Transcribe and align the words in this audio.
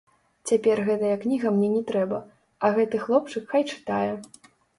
Цяпер 0.51 0.77
гэтая 0.87 1.11
кніга 1.25 1.51
мне 1.57 1.69
не 1.75 1.81
трэба, 1.91 2.17
а 2.67 2.73
гэты 2.79 3.03
хлопчык 3.05 3.43
хай 3.53 3.63
чытае. 3.75 4.11